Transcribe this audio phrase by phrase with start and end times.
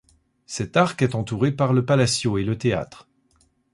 [0.47, 3.07] Cet arc est entouré par le Palacio et le Théâtre.